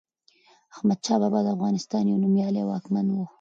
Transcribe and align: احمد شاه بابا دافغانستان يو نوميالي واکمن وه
احمد 0.73 0.99
شاه 1.05 1.19
بابا 1.21 1.39
دافغانستان 1.47 2.03
يو 2.07 2.21
نوميالي 2.23 2.61
واکمن 2.65 3.05
وه 3.11 3.25